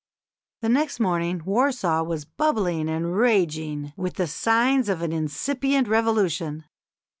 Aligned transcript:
The 0.63 0.69
next 0.69 0.99
morning 0.99 1.43
Warsaw 1.45 2.01
was 2.01 2.25
"bubbling 2.25 2.89
and 2.89 3.15
raging 3.15 3.93
with 3.95 4.15
the 4.15 4.25
signs 4.25 4.89
of 4.89 5.03
an 5.03 5.11
incipient 5.13 5.87
revolution. 5.87 6.63